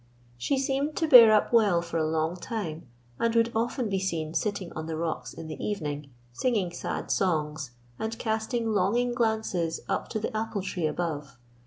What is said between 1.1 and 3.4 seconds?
up well for a long time and